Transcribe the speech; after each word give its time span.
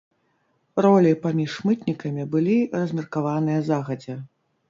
Ролі 0.85 1.11
паміж 1.25 1.57
мытнікамі 1.67 2.25
былі 2.33 2.57
размеркаваныя 2.79 3.59
загадзя. 3.69 4.19